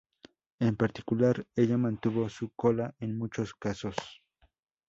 En 0.59 0.75
particular, 0.77 1.45
ella 1.55 1.77
mantuvo 1.77 2.27
su 2.27 2.49
cola 2.55 2.95
en 2.99 3.15
muchos 3.15 3.53
casos. 3.53 3.95